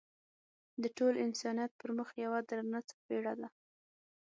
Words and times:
د 0.81 0.83
ټول 0.97 1.13
انسانیت 1.25 1.71
پر 1.79 1.89
مخ 1.97 2.09
یوه 2.23 2.39
درنه 2.49 2.79
څپېړه 2.89 3.33
ده. 3.41 3.47